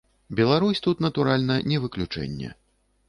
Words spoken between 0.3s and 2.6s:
Беларусь тут, натуральна, не выключэнне.